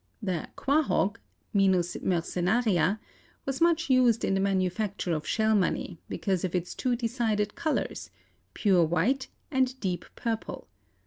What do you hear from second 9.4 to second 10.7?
and deep purple.